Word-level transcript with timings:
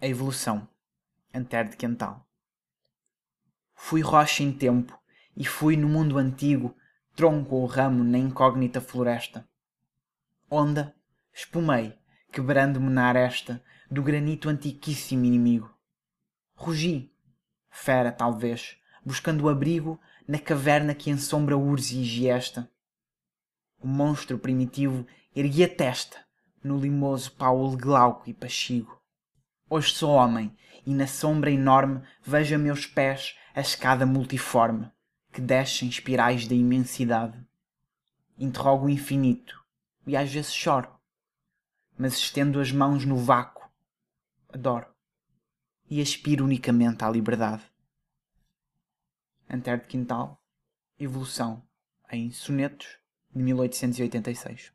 A 0.00 0.06
evolução. 0.06 0.68
Antero 1.32 1.70
de 1.70 1.76
Quental. 1.76 2.28
Fui 3.74 4.02
rocha 4.02 4.42
em 4.42 4.52
tempo, 4.52 4.98
e 5.36 5.44
fui 5.44 5.76
no 5.76 5.88
mundo 5.88 6.18
antigo, 6.18 6.76
tronco 7.14 7.54
ou 7.54 7.64
ramo 7.64 8.02
na 8.02 8.18
incógnita 8.18 8.80
floresta. 8.80 9.48
Onda, 10.50 10.94
espumei, 11.32 11.96
quebrando-me 12.30 12.90
na 12.90 13.06
aresta 13.06 13.62
do 13.90 14.02
granito 14.02 14.48
antiquíssimo 14.48 15.24
inimigo. 15.24 15.72
Rugi, 16.54 17.14
fera 17.70 18.10
talvez, 18.10 18.76
buscando 19.04 19.48
abrigo 19.48 19.98
na 20.26 20.38
caverna 20.38 20.94
que 20.94 21.08
ensombra 21.08 21.56
Urze 21.56 22.00
e 22.00 22.04
Giesta. 22.04 22.70
O 23.80 23.86
monstro 23.86 24.38
primitivo 24.38 25.06
erguia 25.34 25.68
testa 25.68 26.18
no 26.62 26.78
limoso 26.78 27.32
Paulo 27.32 27.76
glauco 27.76 28.28
e 28.28 28.34
pachigo. 28.34 29.03
Hoje 29.68 29.94
sou 29.94 30.10
homem 30.10 30.54
e 30.84 30.94
na 30.94 31.06
sombra 31.06 31.50
enorme 31.50 32.02
vejo 32.22 32.54
a 32.54 32.58
meus 32.58 32.86
pés 32.86 33.38
a 33.54 33.62
escada 33.62 34.04
multiforme 34.04 34.92
que 35.32 35.40
desce 35.40 35.86
em 35.86 35.88
espirais 35.88 36.46
da 36.46 36.54
imensidade. 36.54 37.42
Interrogo 38.38 38.86
o 38.86 38.90
infinito 38.90 39.64
e 40.06 40.16
às 40.16 40.30
vezes 40.30 40.52
choro, 40.52 40.92
mas 41.96 42.14
estendo 42.14 42.60
as 42.60 42.70
mãos 42.70 43.06
no 43.06 43.16
vácuo, 43.16 43.66
adoro 44.52 44.86
e 45.88 46.00
aspiro 46.00 46.44
unicamente 46.44 47.02
à 47.02 47.10
liberdade. 47.10 47.62
Antero 49.48 49.80
de 49.80 49.86
Quintal, 49.86 50.42
Evolução, 50.98 51.66
em 52.10 52.30
Sonetos, 52.30 52.98
de 53.34 53.42
1886. 53.42 54.72